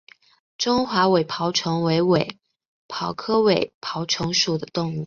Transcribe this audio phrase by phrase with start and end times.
[0.57, 2.39] 中华尾孢虫为尾
[2.87, 4.99] 孢科尾孢虫属的动物。